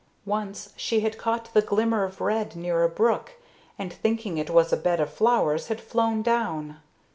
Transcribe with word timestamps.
Once 0.25 0.73
she 0.75 1.01
had 1.01 1.19
caught 1.19 1.53
the 1.53 1.61
glimmer 1.61 2.03
of 2.03 2.19
red 2.19 2.55
near 2.55 2.81
a 2.83 2.89
brook, 2.89 3.33
and 3.77 3.93
thinking 3.93 4.39
it 4.39 4.49
was 4.49 4.73
a 4.73 4.77
bed 4.77 4.99
of 4.99 5.13
flowers 5.13 5.67
had 5.67 5.79
flown 5.79 6.23
down. 6.23 6.77